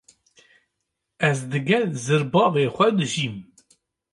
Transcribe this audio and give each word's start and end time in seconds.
Ez 1.29 1.39
digel 1.51 1.85
zirbavê 2.03 2.65
xwe 2.75 2.87
dijîm. 2.97 3.35